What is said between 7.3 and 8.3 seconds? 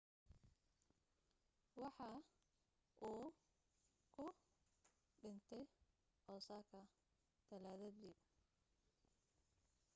talaadadii